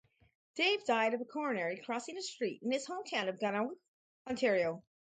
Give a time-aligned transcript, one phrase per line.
[0.55, 3.77] Day died of a coronary crossing a street in his hometown of Gananoque,
[4.25, 4.81] Ontario.